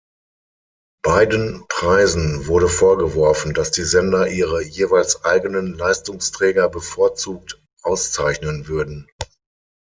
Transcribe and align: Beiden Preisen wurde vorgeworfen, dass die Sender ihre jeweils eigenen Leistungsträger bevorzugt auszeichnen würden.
Beiden 1.03 1.67
Preisen 1.67 2.47
wurde 2.47 2.67
vorgeworfen, 2.69 3.53
dass 3.53 3.69
die 3.69 3.83
Sender 3.83 4.27
ihre 4.29 4.63
jeweils 4.63 5.23
eigenen 5.25 5.75
Leistungsträger 5.75 6.69
bevorzugt 6.69 7.61
auszeichnen 7.83 8.67
würden. 8.67 9.07